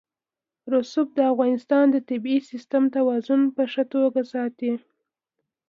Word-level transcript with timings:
رسوب 0.73 1.07
د 1.17 1.19
افغانستان 1.31 1.85
د 1.91 1.97
طبعي 2.09 2.37
سیسټم 2.49 2.83
توازن 2.95 3.41
په 3.55 3.63
ښه 3.71 3.83
توګه 3.93 4.21
ساتي. 4.33 4.73